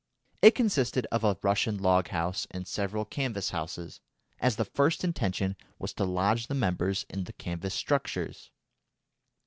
It 0.41 0.55
consisted 0.55 1.05
of 1.11 1.23
a 1.23 1.37
Russian 1.43 1.77
log 1.77 2.07
house 2.07 2.47
and 2.49 2.67
several 2.67 3.05
canvas 3.05 3.51
houses, 3.51 4.01
as 4.39 4.55
the 4.55 4.65
first 4.65 5.03
intention 5.03 5.55
was 5.77 5.93
to 5.93 6.05
lodge 6.05 6.47
the 6.47 6.55
members 6.55 7.05
in 7.07 7.25
the 7.25 7.33
canvas 7.33 7.75
structures. 7.75 8.49